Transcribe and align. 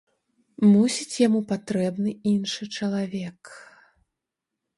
Мусіць, 0.71 1.19
яму 1.27 1.41
патрэбны 1.51 2.11
іншы 2.33 2.63
чалавек. 2.77 3.41